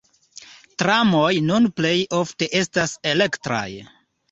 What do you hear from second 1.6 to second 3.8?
plej ofte estas elektraj.